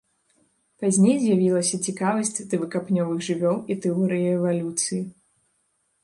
Пазней 0.83 1.17
з'явілася 1.17 1.75
цікавасць 1.91 2.31
да 2.53 2.59
выкапнёвых 2.63 3.19
жывёл 3.27 3.57
і 3.75 3.77
тэорыі 3.83 4.27
эвалюцыі. 4.37 4.99